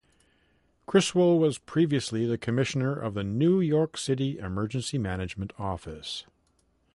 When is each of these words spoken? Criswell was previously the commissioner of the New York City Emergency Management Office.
Criswell 0.87 1.37
was 1.37 1.59
previously 1.59 2.25
the 2.25 2.35
commissioner 2.35 2.95
of 2.99 3.13
the 3.13 3.23
New 3.23 3.59
York 3.59 3.99
City 3.99 4.39
Emergency 4.39 4.97
Management 4.97 5.53
Office. 5.59 6.25